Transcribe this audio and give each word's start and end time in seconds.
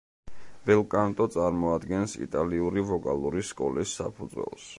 ბელკანტო 0.69 1.27
წარმოადგენს 1.35 2.15
იტალიური 2.29 2.85
ვოკალური 2.89 3.47
სკოლის 3.53 3.97
საფუძველს. 4.01 4.69